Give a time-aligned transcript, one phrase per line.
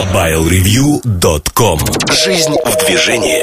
[0.00, 1.78] MobileReview.com
[2.24, 3.42] Жизнь в движении.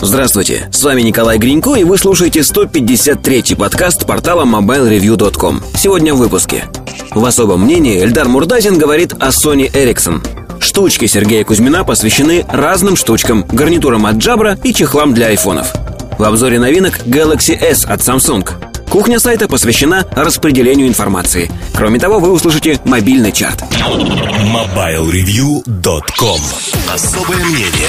[0.00, 6.66] Здравствуйте, с вами Николай Гринько и вы слушаете 153-й подкаст портала MobileReview.com Сегодня в выпуске.
[7.10, 10.24] В особом мнении Эльдар Мурдазин говорит о Sony Ericsson.
[10.60, 15.72] Штучки Сергея Кузьмина посвящены разным штучкам, гарнитурам от Jabra и чехлам для айфонов.
[16.18, 18.75] В обзоре новинок Galaxy S от Samsung.
[18.90, 21.50] Кухня сайта посвящена распределению информации.
[21.74, 23.62] Кроме того, вы услышите мобильный чарт.
[23.62, 26.40] MobileReview.com
[26.92, 27.88] Особое мнение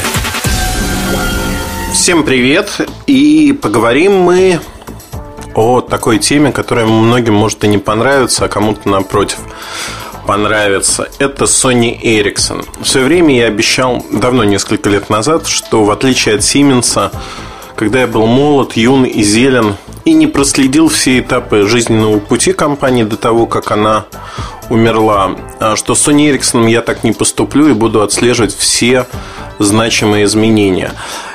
[1.93, 2.81] Всем привет!
[3.05, 4.59] И поговорим мы
[5.55, 9.39] о такой теме, которая многим может и не понравиться, а кому-то напротив
[10.27, 11.07] понравится.
[11.19, 12.65] Это Sony Ericsson.
[12.79, 17.11] В свое время я обещал, давно, несколько лет назад, что в отличие от Siemens,
[17.75, 19.75] когда я был молод, юн и зелен,
[20.07, 24.05] и не проследил все этапы жизненного пути компании до того, как она
[24.69, 29.05] умерла, а что с Sony Ericsson я так не поступлю и буду отслеживать все
[29.59, 30.93] значимые изменения.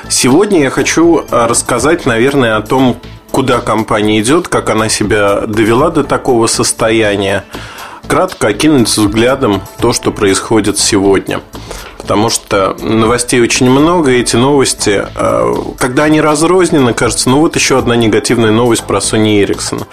[0.09, 2.97] Сегодня я хочу а, рассказать, наверное, о том,
[3.29, 7.43] куда компания идет, как она себя довела до такого состояния.
[8.07, 11.41] Кратко окинуть взглядом то, что происходит сегодня
[12.03, 17.55] потому что новостей очень много, и эти новости, э, когда они разрознены, кажется, ну вот
[17.55, 19.85] еще одна негативная новость про Sony Ericsson.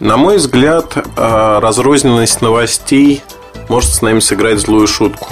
[0.00, 3.22] На мой взгляд, э, разрозненность новостей
[3.68, 5.28] может с нами сыграть злую шутку.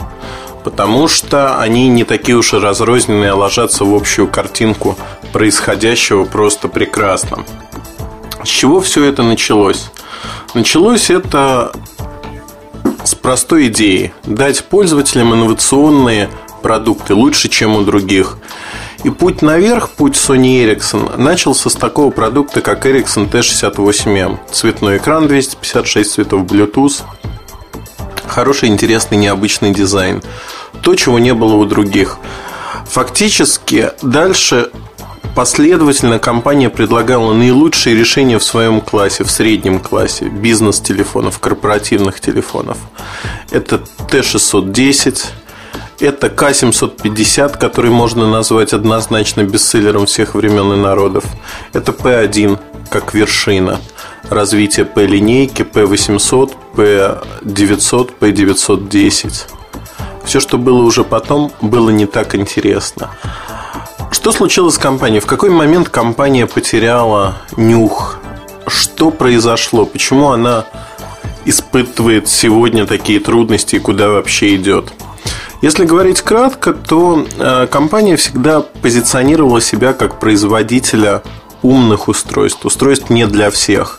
[0.62, 4.96] Потому что они не такие уж и разрозненные, а ложатся в общую картинку
[5.32, 7.44] происходящего просто прекрасно.
[8.44, 9.90] С чего все это началось?
[10.54, 11.72] Началось это
[13.22, 16.28] простой идеей– дать пользователям инновационные
[16.62, 18.36] продукты лучше, чем у других.
[19.04, 24.38] И путь наверх, путь Sony Ericsson, начался с такого продукта, как Ericsson T68M.
[24.50, 27.02] Цветной экран 256 цветов Bluetooth,
[28.26, 30.22] хороший, интересный, необычный дизайн.
[30.82, 32.18] То, чего не было у других.
[32.86, 34.70] Фактически, дальше
[35.34, 42.76] Последовательно компания предлагала наилучшие решения в своем классе, в среднем классе бизнес-телефонов, корпоративных телефонов.
[43.50, 45.24] Это T610,
[46.00, 51.24] это K750, который можно назвать однозначно бестселлером всех времен и народов.
[51.72, 52.58] Это P1
[52.90, 53.80] как вершина
[54.28, 59.32] развития P-линейки, P800, P900, P910.
[60.24, 63.10] Все, что было уже потом, было не так интересно.
[64.12, 65.20] Что случилось с компанией?
[65.20, 68.18] В какой момент компания потеряла нюх?
[68.66, 69.86] Что произошло?
[69.86, 70.66] Почему она
[71.46, 74.92] испытывает сегодня такие трудности и куда вообще идет?
[75.62, 81.22] Если говорить кратко, то э, компания всегда позиционировала себя как производителя
[81.62, 83.98] умных устройств, устройств не для всех.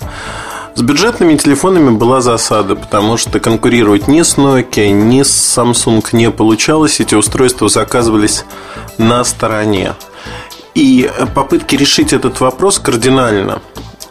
[0.76, 6.32] С бюджетными телефонами была засада, потому что конкурировать ни с Nokia, ни с Samsung не
[6.32, 7.00] получалось.
[7.00, 8.44] Эти устройства заказывались
[8.98, 9.94] на стороне.
[10.74, 13.62] И попытки решить этот вопрос кардинально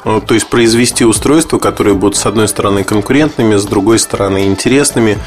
[0.02, 5.18] то есть произвести устройства, которые будут с одной стороны конкурентными, с другой стороны интересными,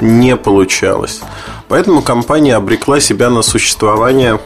[0.00, 1.20] не получалось.
[1.68, 4.40] Поэтому компания обрекла себя на существование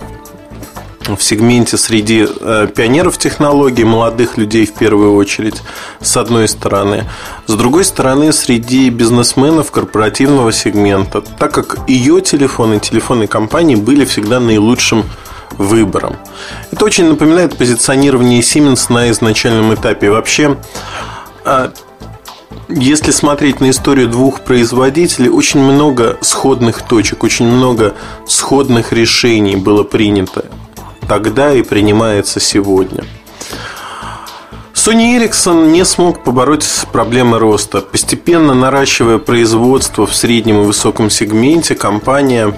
[1.16, 5.62] в сегменте среди э, пионеров технологий, молодых людей в первую очередь,
[6.00, 7.04] с одной стороны.
[7.46, 14.40] С другой стороны, среди бизнесменов корпоративного сегмента, так как ее телефоны, телефоны компании были всегда
[14.40, 15.04] наилучшим
[15.56, 16.16] выбором.
[16.70, 20.10] Это очень напоминает позиционирование Siemens на изначальном этапе.
[20.10, 20.56] Вообще,
[21.44, 21.72] а,
[22.68, 27.94] если смотреть на историю двух производителей, очень много сходных точек, очень много
[28.26, 30.44] сходных решений было принято
[31.08, 33.04] тогда и принимается сегодня.
[34.74, 37.80] Sony Ericsson не смог побороть проблемы роста.
[37.80, 42.54] Постепенно наращивая производство в среднем и высоком сегменте, компания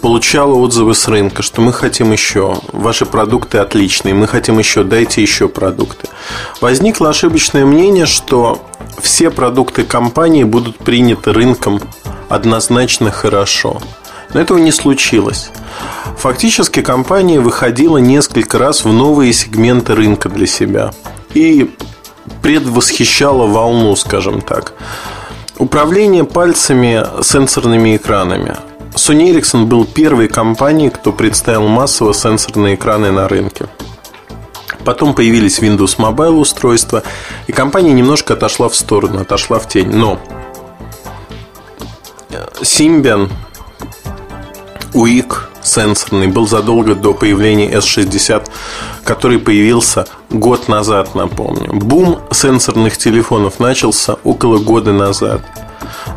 [0.00, 5.22] получала отзывы с рынка, что мы хотим еще, ваши продукты отличные, мы хотим еще, дайте
[5.22, 6.08] еще продукты.
[6.60, 8.62] Возникло ошибочное мнение, что
[9.00, 11.80] все продукты компании будут приняты рынком
[12.28, 13.80] однозначно хорошо.
[14.36, 15.48] Но этого не случилось.
[16.18, 20.92] Фактически компания выходила несколько раз в новые сегменты рынка для себя
[21.32, 21.74] и
[22.42, 24.74] предвосхищала волну, скажем так.
[25.56, 28.56] Управление пальцами сенсорными экранами–
[28.94, 33.66] Sony Ericsson был первой компанией, кто представил массово сенсорные экраны на рынке.
[34.84, 37.02] Потом появились Windows Mobile устройства,
[37.46, 39.88] и компания немножко отошла в сторону, отошла в тень.
[39.88, 40.18] Но
[42.60, 43.30] Symbian,
[44.96, 48.48] UIC сенсорный был задолго до появления S60,
[49.04, 51.72] который появился год назад, напомню.
[51.72, 55.42] Бум сенсорных телефонов начался около года назад–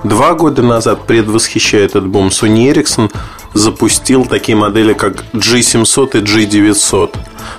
[0.04, 3.12] Два года назад, предвосхищая этот бум, Sony Ericsson
[3.54, 7.16] запустил такие модели, как G700 и G900.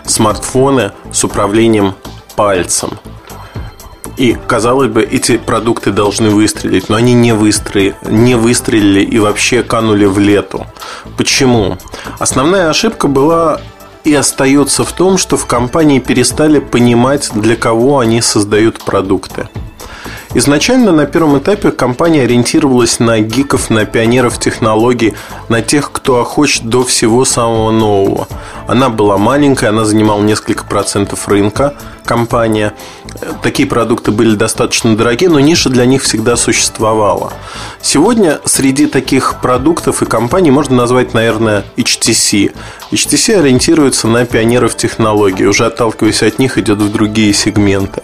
[0.06, 1.94] Смартфоны с управлением
[2.36, 2.90] пальцем.
[4.20, 9.62] И, казалось бы, эти продукты должны выстрелить, но они не, выстрелили, не выстрелили и вообще
[9.62, 10.66] канули в лету.
[11.16, 11.78] Почему?
[12.18, 13.62] Основная ошибка была
[14.04, 19.48] и остается в том, что в компании перестали понимать, для кого они создают продукты.
[20.32, 25.14] Изначально на первом этапе компания ориентировалась на гиков, на пионеров технологий,
[25.48, 28.28] на тех, кто охочет до всего самого нового.
[28.68, 31.74] Она была маленькая, она занимала несколько процентов рынка,
[32.04, 32.74] компания.
[33.42, 37.32] Такие продукты были достаточно дорогие, но ниша для них всегда существовала.
[37.82, 42.54] Сегодня среди таких продуктов и компаний можно назвать, наверное, HTC.
[42.92, 48.02] HTC ориентируется на пионеров технологий, уже отталкиваясь от них, идет в другие сегменты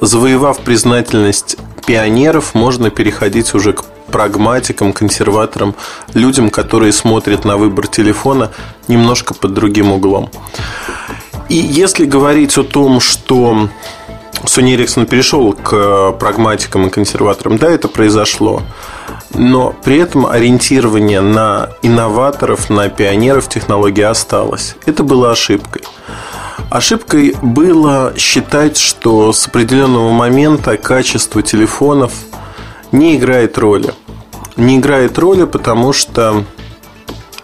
[0.00, 1.56] завоевав признательность
[1.86, 5.74] пионеров, можно переходить уже к прагматикам, консерваторам,
[6.14, 8.50] людям, которые смотрят на выбор телефона
[8.88, 10.30] немножко под другим углом.
[11.48, 13.68] И если говорить о том, что
[14.44, 18.62] Sony Ericsson перешел к прагматикам и консерваторам, да, это произошло.
[19.34, 24.76] Но при этом ориентирование на инноваторов, на пионеров технологии осталось.
[24.84, 25.82] Это было ошибкой.
[26.72, 32.14] Ошибкой было считать, что с определенного момента качество телефонов
[32.92, 33.92] не играет роли.
[34.56, 36.46] Не играет роли, потому что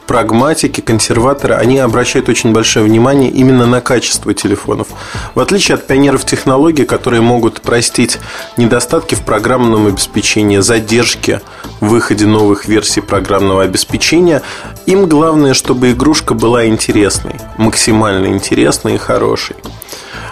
[0.09, 4.89] прагматики, консерваторы, они обращают очень большое внимание именно на качество телефонов.
[5.35, 8.19] В отличие от пионеров технологий, которые могут простить
[8.57, 11.43] недостатки в программном обеспечении, задержки
[11.81, 14.43] в выходе новых версий программного обеспечения,
[14.87, 19.57] им главное, чтобы игрушка была интересной, максимально интересной и хорошей.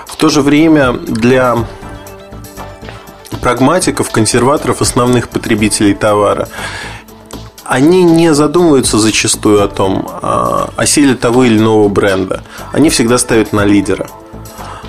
[0.06, 1.58] В то же время для
[3.42, 6.48] прагматиков, консерваторов, основных потребителей товара
[7.68, 12.42] они не задумываются зачастую о том, а, о силе того или иного бренда.
[12.72, 14.08] Они всегда ставят на лидера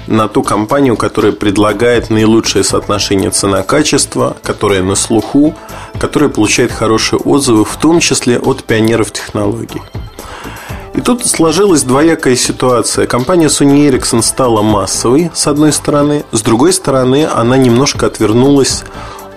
[0.07, 5.53] на ту компанию, которая предлагает наилучшее соотношение цена-качество, которая на слуху,
[5.99, 9.81] которая получает хорошие отзывы, в том числе от пионеров технологий.
[10.95, 13.05] И тут сложилась двоякая ситуация.
[13.05, 16.25] Компания Sony Ericsson стала массовой, с одной стороны.
[16.31, 18.83] С другой стороны, она немножко отвернулась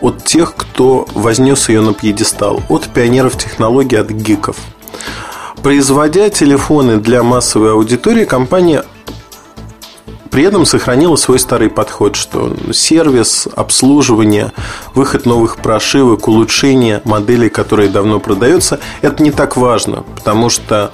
[0.00, 4.56] от тех, кто вознес ее на пьедестал, от пионеров технологий, от гиков.
[5.62, 8.84] Производя телефоны для массовой аудитории, компания
[10.30, 14.52] при этом сохранила свой старый подход, что сервис, обслуживание,
[14.94, 20.92] выход новых прошивок, улучшение моделей, которые давно продаются, это не так важно, потому что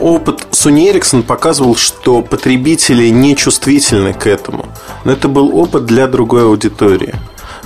[0.00, 4.65] опыт Sony Ericsson показывал, что потребители не чувствительны к этому.
[5.06, 7.14] Но это был опыт для другой аудитории.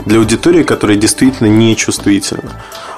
[0.04, 2.52] Для аудитории, которая действительно не чувствительна.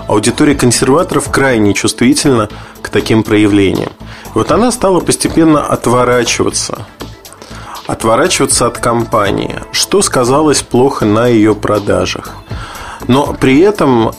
[0.09, 2.49] Аудитория консерваторов крайне чувствительна
[2.83, 3.93] к таким проявлениям.
[4.01, 6.85] И вот она стала постепенно отворачиваться.
[7.87, 12.31] Отворачиваться от компании, что сказалось плохо на ее продажах.
[13.07, 14.11] Но при этом,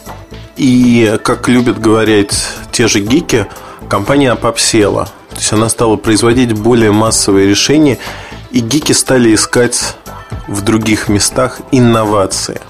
[0.56, 2.34] и как любят говорить
[2.72, 3.48] те же гики,
[3.90, 5.10] компания попсела.
[5.32, 7.98] То есть она стала производить более массовые решения,
[8.52, 9.98] и гики стали искать
[10.48, 12.62] в других местах инновации.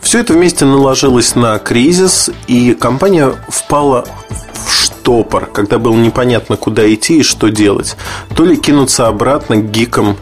[0.00, 4.04] Все это вместе наложилось на кризис, и компания впала
[4.52, 7.96] в штопор, когда было непонятно, куда идти и что делать.
[8.34, 10.16] То ли кинуться обратно к гикам,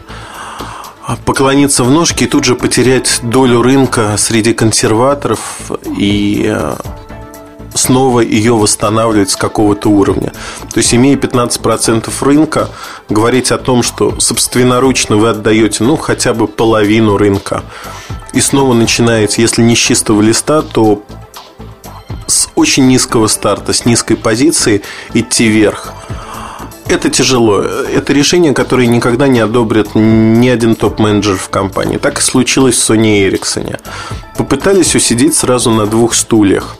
[1.25, 6.75] поклониться в ножки и тут же потерять долю рынка среди консерваторов и э,
[7.73, 10.33] снова ее восстанавливать с какого-то уровня.
[10.73, 12.69] То есть, имея 15% рынка,
[13.09, 17.63] говорить о том, что собственноручно вы отдаете, ну, хотя бы половину рынка,
[18.33, 21.03] и снова начинаете, если не с чистого листа, то
[22.27, 25.93] с очень низкого старта, с низкой позиции идти вверх.
[26.87, 27.61] Это тяжело.
[27.61, 31.97] Это решение, которое никогда не одобрит ни один топ-менеджер в компании.
[31.97, 33.79] Так и случилось в Sony Ericsson.
[34.37, 36.75] Попытались усидеть сразу на двух стульях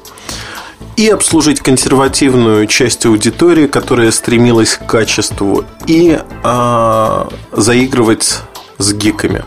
[1.01, 8.41] и обслужить консервативную часть аудитории, которая стремилась к качеству, и а, заигрывать
[8.77, 9.43] с гиками.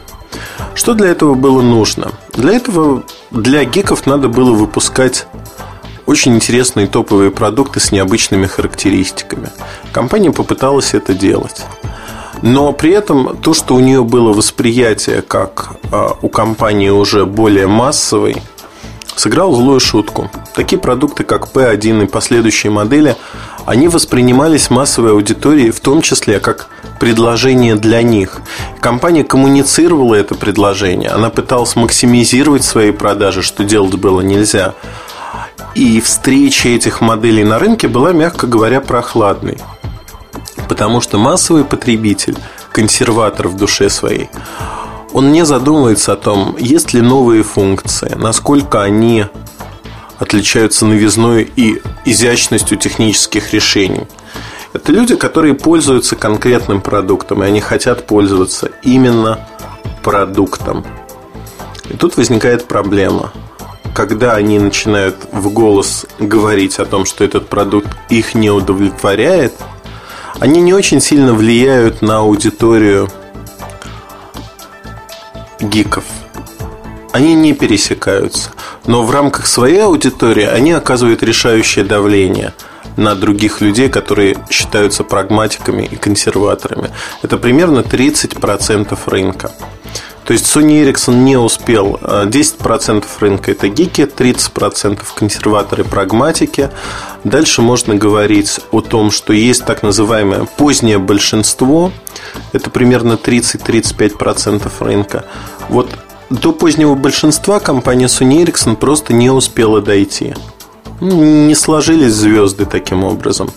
[0.74, 2.10] Что для этого было нужно?
[2.32, 5.28] Для этого для гиков надо было выпускать
[6.06, 9.48] очень интересные топовые продукты с необычными характеристиками.
[9.92, 11.62] Компания попыталась это делать.
[12.42, 17.68] Но при этом то, что у нее было восприятие как а, у компании уже более
[17.68, 18.42] массовой–
[19.16, 20.30] сыграл злую шутку.
[20.54, 23.16] Такие продукты, как P1 и последующие модели,
[23.66, 26.68] они воспринимались массовой аудиторией, в том числе как
[27.00, 28.40] предложение для них.
[28.80, 34.74] Компания коммуницировала это предложение, она пыталась максимизировать свои продажи, что делать было нельзя.
[35.74, 39.58] И встреча этих моделей на рынке была, мягко говоря, прохладной.
[40.68, 42.36] Потому что массовый потребитель,
[42.70, 44.30] консерватор в душе своей,
[45.14, 49.26] он не задумывается о том, есть ли новые функции, насколько они
[50.18, 54.08] отличаются новизной и изящностью технических решений.
[54.72, 59.38] Это люди, которые пользуются конкретным продуктом, и они хотят пользоваться именно
[60.02, 60.84] продуктом.
[61.88, 63.32] И тут возникает проблема.
[63.94, 69.54] Когда они начинают в голос говорить о том, что этот продукт их не удовлетворяет,
[70.40, 73.08] они не очень сильно влияют на аудиторию
[75.74, 76.04] гиков.
[77.12, 78.50] Они не пересекаются.
[78.86, 82.52] Но в рамках своей аудитории они оказывают решающее давление
[82.96, 86.90] на других людей, которые считаются прагматиками и консерваторами.
[87.22, 89.50] Это примерно 30% рынка.
[90.24, 91.98] То есть Sony Ericsson не успел.
[92.02, 96.70] 10% рынка это гики, 30% консерваторы прагматики.
[97.24, 101.92] Дальше можно говорить о том, что есть так называемое позднее большинство.
[102.52, 105.26] Это примерно 30-35% рынка.
[105.68, 105.90] Вот
[106.30, 110.34] до позднего большинства компания Sony Ericsson просто не успела дойти.
[111.00, 113.50] Не сложились звезды таким образом.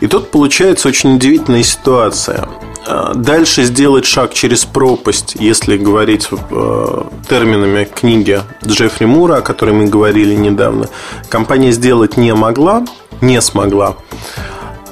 [0.00, 2.48] И тут получается очень удивительная ситуация.
[2.86, 9.72] А, дальше сделать шаг через пропасть, если говорить э, терминами книги Джеффри Мура, о которой
[9.72, 10.88] мы говорили недавно,
[11.28, 12.84] компания сделать не могла,
[13.20, 13.96] не смогла,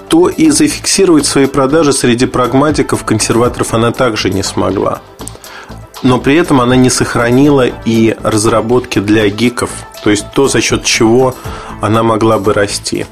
[0.09, 5.01] то и зафиксировать свои продажи среди прагматиков, консерваторов она также не смогла
[6.03, 9.71] но при этом она не сохранила и разработки для гиков,
[10.05, 11.35] то есть то, за счет чего
[11.81, 13.07] она могла бы расти.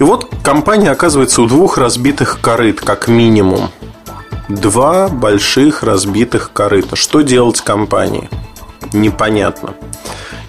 [0.00, 3.70] И вот компания оказывается у двух разбитых корыт, как минимум.
[4.48, 6.96] Два больших разбитых корыта.
[6.96, 8.28] Что делать компании?
[8.94, 9.74] Непонятно.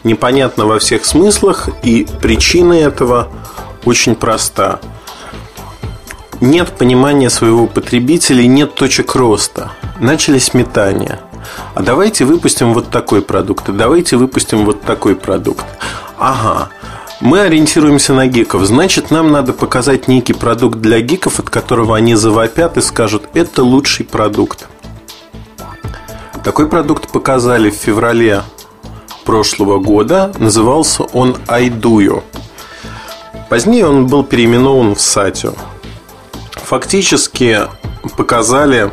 [0.03, 3.27] Непонятно во всех смыслах, и причина этого
[3.85, 4.79] очень проста.
[6.39, 11.19] Нет понимания своего потребителя, нет точек роста начались метания.
[11.75, 15.65] А давайте выпустим вот такой продукт, а давайте выпустим вот такой продукт.
[16.17, 16.69] Ага,
[17.21, 18.65] мы ориентируемся на гиков.
[18.65, 23.63] Значит, нам надо показать некий продукт для гиков, от которого они завопят и скажут, это
[23.63, 24.67] лучший продукт.
[26.43, 28.41] Такой продукт показали в феврале
[29.23, 30.33] прошлого года.
[30.39, 32.23] Назывался он iDuo.
[33.49, 35.55] Позднее он был переименован в Satio.
[36.53, 37.59] Фактически
[38.17, 38.91] показали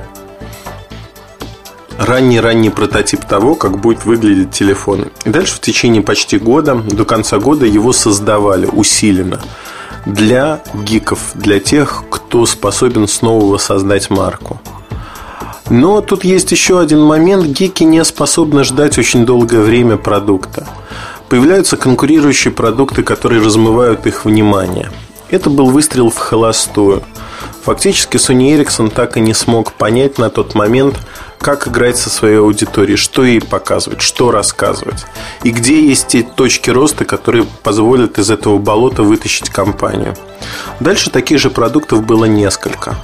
[1.98, 5.06] ранний-ранний прототип того, как будет выглядеть телефон.
[5.24, 9.40] И дальше в течение почти года, до конца года его создавали усиленно
[10.06, 14.60] для гиков, для тех, кто способен снова воссоздать марку.
[15.70, 17.44] Но тут есть еще один момент.
[17.46, 20.66] Гики не способны ждать очень долгое время продукта.
[21.28, 24.90] Появляются конкурирующие продукты, которые размывают их внимание.
[25.30, 27.02] Это был выстрел в холостую.
[27.64, 30.98] Фактически Sony Ericsson так и не смог понять на тот момент,
[31.38, 35.06] как играть со своей аудиторией, что ей показывать, что рассказывать.
[35.44, 40.14] И где есть те точки роста, которые позволят из этого болота вытащить компанию.
[40.80, 42.96] Дальше таких же продуктов было несколько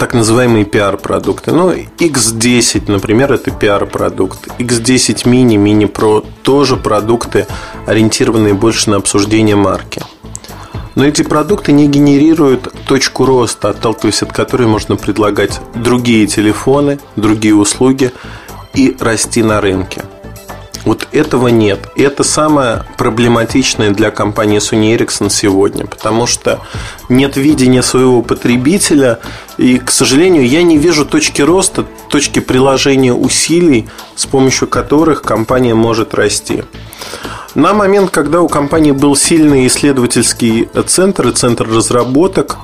[0.00, 1.52] так называемые пиар-продукты.
[1.52, 4.48] Ну, X10, например, это пиар-продукт.
[4.58, 7.46] X10 Mini, Mini Pro тоже продукты,
[7.86, 10.02] ориентированные больше на обсуждение марки.
[10.94, 17.54] Но эти продукты не генерируют точку роста, отталкиваясь от которой можно предлагать другие телефоны, другие
[17.54, 18.12] услуги
[18.74, 20.04] и расти на рынке.
[20.84, 21.78] Вот этого нет.
[21.94, 26.60] И это самое проблематичное для компании Sony Ericsson сегодня, потому что
[27.08, 29.18] нет видения своего потребителя,
[29.58, 35.74] и, к сожалению, я не вижу точки роста, точки приложения усилий, с помощью которых компания
[35.74, 36.64] может расти.
[37.56, 42.58] На момент, когда у компании был сильный исследовательский центр и центр разработок,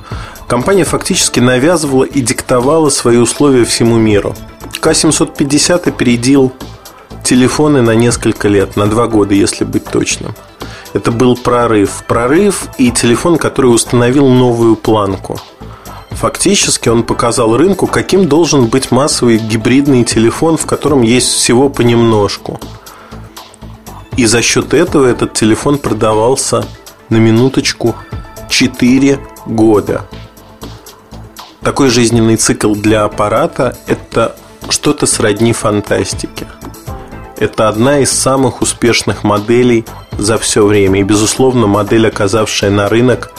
[0.47, 4.33] компания фактически навязывала и диктовала свои условия всему миру.
[4.79, 6.53] К-750 опередил
[7.21, 10.33] телефоны на несколько лет, на два года, если быть точным.
[10.93, 12.05] Это был прорыв.
[12.07, 15.37] Прорыв и телефон, который установил новую планку.
[16.11, 22.57] Фактически он показал рынку, каким должен быть массовый гибридный телефон, в котором есть всего понемножку–
[24.17, 26.65] и за счет этого этот телефон продавался
[27.09, 27.95] на минуточку
[28.49, 30.05] 4 года.
[31.61, 34.35] Такой жизненный цикл для аппарата– это
[34.69, 36.47] что-то сродни фантастике.
[37.37, 39.85] Это одна из самых успешных моделей
[40.17, 41.01] за все время.
[41.01, 43.31] И, безусловно, модель, оказавшая на рынок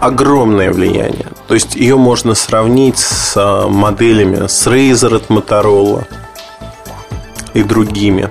[0.00, 1.28] огромное влияние.
[1.48, 6.04] То есть ее можно сравнить с а, моделями с Razer от Motorola
[7.54, 8.30] и другими.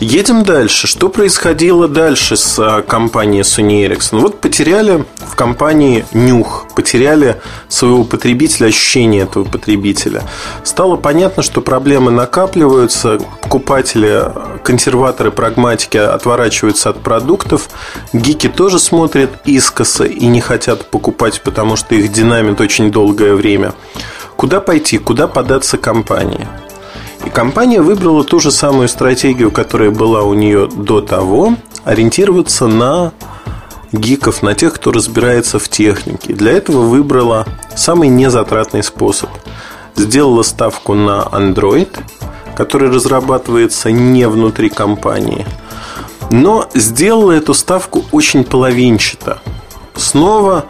[0.00, 0.86] Едем дальше.
[0.86, 4.20] Что происходило дальше с а, компанией Sony Ericsson?
[4.20, 7.38] Вот потеряли в компании нюх, потеряли
[7.68, 10.22] своего потребителя, ощущение этого потребителя.
[10.64, 14.24] Стало понятно, что проблемы накапливаются, покупатели,
[14.64, 17.68] консерваторы, прагматики отворачиваются от продуктов,
[18.14, 23.74] гики тоже смотрят искоса и не хотят покупать, потому что их динамит очень долгое время.
[24.36, 26.48] Куда пойти, куда податься компании?
[27.24, 33.12] И компания выбрала ту же самую стратегию, которая была у нее до того, ориентироваться на
[33.92, 36.32] гиков, на тех, кто разбирается в технике.
[36.32, 37.46] Для этого выбрала
[37.76, 39.30] самый незатратный способ.
[39.96, 41.98] Сделала ставку на Android,
[42.54, 45.46] который разрабатывается не внутри компании,
[46.30, 49.40] но сделала эту ставку очень половинчато.
[49.96, 50.64] Снова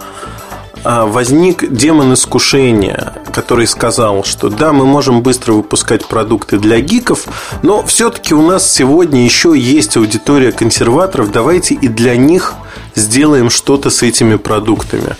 [0.84, 7.26] возник демон искушения, который сказал, что да, мы можем быстро выпускать продукты для гиков,
[7.62, 12.54] но все-таки у нас сегодня еще есть аудитория консерваторов, давайте и для них
[12.94, 15.16] сделаем что-то с этими продуктами.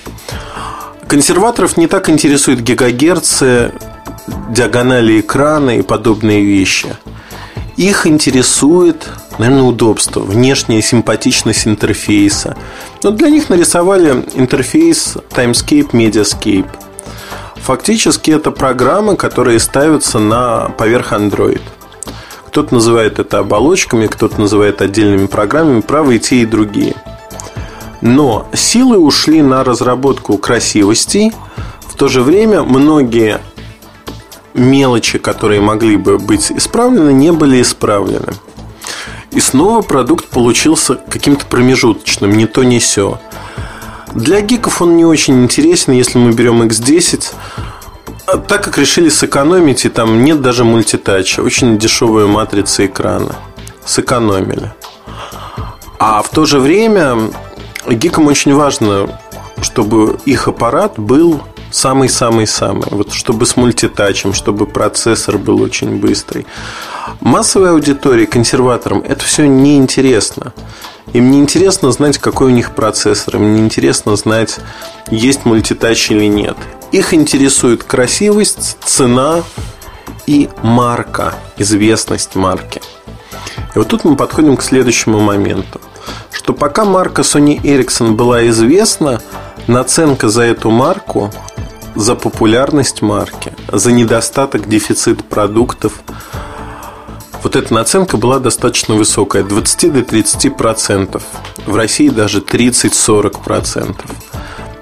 [1.09, 3.73] Консерваторов не так интересуют гигагерцы,
[4.49, 6.89] диагонали экрана и подобные вещи.
[7.77, 9.09] Их интересует
[9.41, 12.57] наверное, удобство, внешняя симпатичность интерфейса.
[13.03, 16.69] Но для них нарисовали интерфейс Timescape, Mediascape.
[17.57, 21.63] Фактически это программы, которые ставятся на поверх Android.
[22.49, 26.95] Кто-то называет это оболочками, кто-то называет отдельными программами, правы и те, и другие.
[28.03, 31.33] Но силы ушли на разработку красивостей.
[31.83, 33.41] В то же время многие
[34.61, 38.33] мелочи, которые могли бы быть исправлены, не были исправлены.
[39.33, 43.21] И снова продукт получился каким-то промежуточным, не то, не все.
[44.13, 47.33] Для гиков он не очень интересен, если мы берем X10.
[48.27, 53.37] А так как решили сэкономить, и там нет даже мультитача, очень дешевая матрица экрана.
[53.85, 54.73] Сэкономили.
[55.99, 57.31] А в то же время
[57.89, 59.21] гикам очень важно,
[59.63, 61.41] чтобы их аппарат был
[61.71, 62.89] самый-самый-самый.
[62.91, 66.47] Вот чтобы с мультитачем, чтобы процессор был очень быстрый.
[67.21, 70.53] Массовой аудитории, консерваторам это все неинтересно.
[71.13, 74.59] Им не интересно знать, какой у них процессор, им не интересно знать,
[75.11, 76.57] есть мультитач или нет.
[76.93, 79.43] Их интересует красивость, цена
[80.27, 82.81] и марка, известность марки.
[83.75, 85.81] И вот тут мы подходим к следующему моменту.
[86.33, 89.21] Что пока марка Sony Ericsson была известна,
[89.67, 91.33] наценка за эту марку,
[91.95, 95.95] за популярность марки, за недостаток, дефицит продуктов–
[97.43, 101.23] вот эта наценка была достаточно высокая, от 20 до 30 процентов.
[101.67, 104.11] В России даже 30-40 процентов.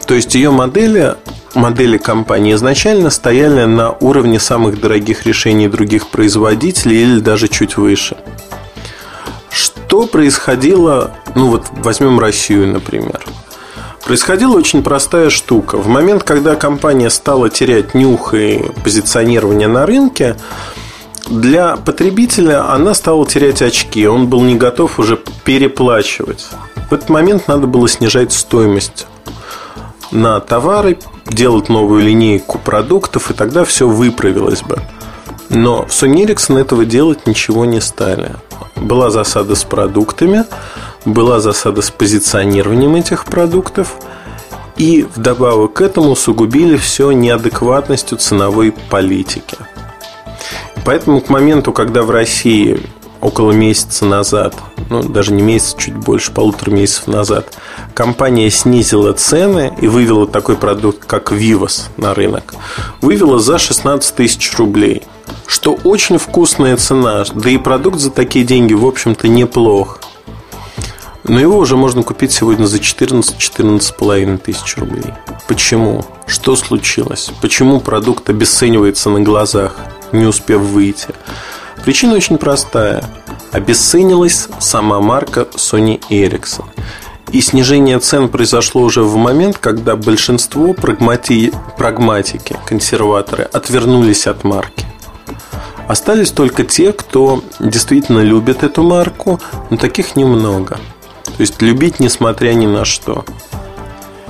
[0.07, 1.15] То есть ее модели,
[1.55, 8.17] модели компании изначально стояли на уровне самых дорогих решений других производителей или даже чуть выше.
[9.51, 13.25] Что происходило, ну вот возьмем Россию, например.
[14.09, 15.77] Происходила очень простая штука.
[15.77, 20.35] В момент, когда компания стала терять нюх и позиционирование на рынке,
[21.29, 24.09] для потребителя она стала терять очки.
[24.09, 26.49] Он был не готов уже переплачивать.
[26.89, 29.07] В этот момент надо было снижать стоимость
[30.11, 34.81] на товары, делать новую линейку продуктов, и тогда все выправилось бы.
[35.51, 38.37] Но в Sony Ericsson этого делать ничего не стали.
[38.75, 40.47] Была засада с продуктами,
[41.09, 43.97] была засада с позиционированием этих продуктов,
[44.77, 49.57] и вдобавок к этому усугубили все неадекватностью ценовой политики.
[50.85, 52.81] Поэтому к моменту, когда в России
[53.21, 54.55] около месяца назад,
[54.89, 57.59] ну даже не месяц, чуть больше, полутора месяцев назад,
[57.95, 62.55] компания снизила цены и вывела такой продукт, как Vivos на рынок,
[63.01, 65.03] вывела за 16 тысяч рублей.
[65.47, 70.01] Что очень вкусная цена, да и продукт за такие деньги, в общем-то, неплох.
[71.29, 75.13] Но его уже можно купить сегодня за 14-14,5 тысяч рублей.
[75.47, 76.05] Почему?
[76.27, 77.31] Что случилось?
[77.43, 79.77] Почему продукт обесценивается на глазах?
[80.13, 81.09] не успев выйти.
[81.85, 83.05] Причина очень простая.
[83.53, 86.65] Обесценилась сама марка Sony Ericsson.
[87.33, 91.53] И снижение цен произошло уже в момент, когда большинство прагмати...
[91.77, 94.87] прагматики, консерваторы, отвернулись от марки.
[95.87, 100.79] Остались только те, кто действительно любит эту марку, но таких немного.
[101.39, 103.25] То есть любить несмотря ни на что.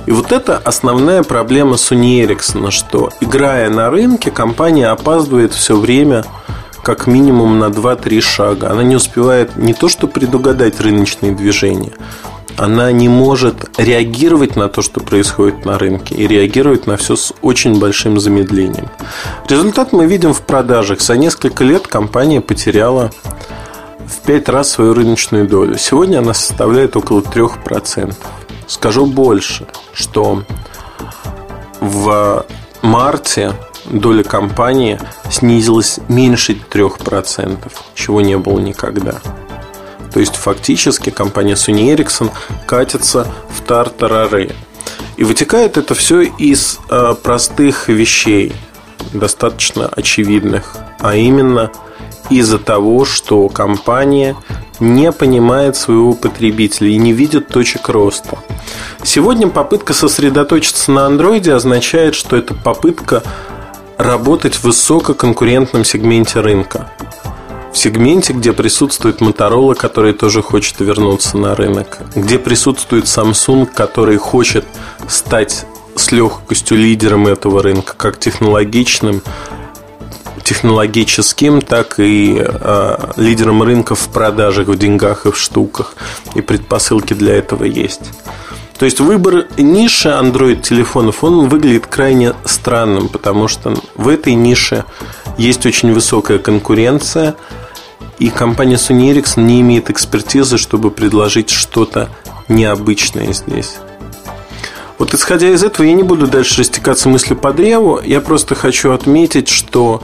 [0.05, 6.23] И вот это основная проблема Sony Ericsson, что играя на рынке, компания опаздывает все время
[6.83, 8.69] как минимум на 2-3 шага.
[8.69, 11.93] Она не успевает не то что предугадать рыночные движения,
[12.57, 17.33] она не может реагировать на то, что происходит на рынке, и реагировать на все с
[17.41, 18.87] очень большим замедлением.
[19.47, 21.01] Результат мы видим в продажах.
[21.01, 23.11] За несколько лет компания потеряла
[24.09, 25.77] в 5 раз свою рыночную долю.
[25.77, 28.13] Сегодня она составляет около 3%.
[28.67, 30.43] Скажу больше, что
[31.79, 32.45] в
[32.81, 33.53] марте
[33.85, 39.19] доля компании снизилась меньше 3%, чего не было никогда.
[40.13, 42.31] То есть фактически компания Sony Ericsson
[42.65, 44.51] катится в тартарары.
[45.17, 48.53] И вытекает это все из э, простых вещей,
[49.13, 51.71] достаточно очевидных, а именно
[52.29, 54.35] из-за того, что компания
[54.79, 58.37] не понимает своего потребителя и не видит точек роста.
[59.03, 63.23] Сегодня попытка сосредоточиться на андроиде означает, что это попытка
[63.97, 66.89] работать в высококонкурентном сегменте рынка.
[67.73, 74.17] В сегменте, где присутствует Motorola, который тоже хочет вернуться на рынок, где присутствует Samsung, который
[74.17, 74.65] хочет
[75.07, 75.65] стать
[75.95, 79.21] с легкостью лидером этого рынка, как технологичным,
[80.49, 85.93] технологическим, так и э, лидером рынка в продажах, в деньгах и в штуках.
[86.33, 88.01] И предпосылки для этого есть.
[88.79, 94.85] То есть выбор ниши Android телефонов, он выглядит крайне странным, потому что в этой нише
[95.37, 97.35] есть очень высокая конкуренция,
[98.17, 102.09] и компания Sony Ericsson не имеет экспертизы, чтобы предложить что-то
[102.47, 103.75] необычное здесь.
[104.97, 108.91] Вот исходя из этого, я не буду дальше растекаться мыслью по древу, я просто хочу
[108.91, 110.01] отметить, что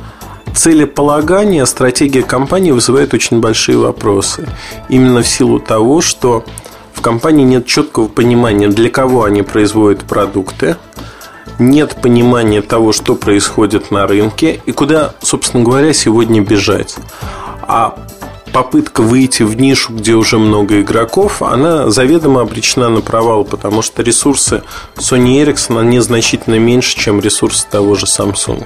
[0.55, 4.47] целеполагание, стратегия компании вызывает очень большие вопросы.
[4.89, 6.43] Именно в силу того, что
[6.93, 10.77] в компании нет четкого понимания, для кого они производят продукты,
[11.59, 16.95] нет понимания того, что происходит на рынке и куда, собственно говоря, сегодня бежать.
[17.61, 17.97] А
[18.53, 24.01] попытка выйти в нишу, где уже много игроков, она заведомо обречена на провал, потому что
[24.01, 24.63] ресурсы
[24.95, 28.65] Sony Ericsson они значительно меньше, чем ресурсы того же Samsung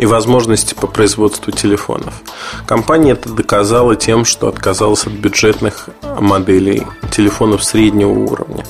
[0.00, 2.14] и возможности по производству телефонов.
[2.66, 8.64] Компания это доказала тем, что отказалась от бюджетных моделей телефонов среднего уровня.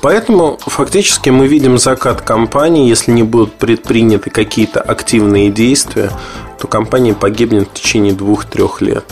[0.00, 6.10] Поэтому фактически мы видим закат компании, если не будут предприняты какие-то активные действия,
[6.58, 9.04] то компания погибнет в течение двух-трех лет,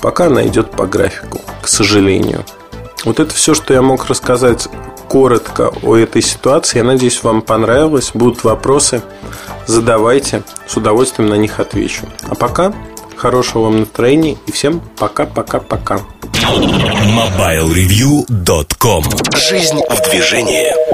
[0.00, 2.44] пока она идет по графику, к сожалению.
[3.04, 4.68] Вот это все, что я мог рассказать
[5.08, 6.78] коротко о этой ситуации.
[6.78, 8.12] Я надеюсь, вам понравилось.
[8.14, 9.02] Будут вопросы,
[9.66, 10.42] задавайте.
[10.66, 12.02] С удовольствием на них отвечу.
[12.28, 12.72] А пока
[13.16, 16.00] хорошего вам настроения и всем пока-пока-пока.
[16.32, 19.04] MobileReview.com
[19.36, 20.89] Жизнь в движении